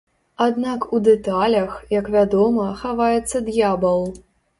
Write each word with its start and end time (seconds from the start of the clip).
Аднак 0.43 0.85
у 0.97 1.01
дэталях, 1.07 1.75
як 1.95 2.09
вядома, 2.15 2.65
хаваецца 2.81 3.43
д'ябал. 3.51 4.01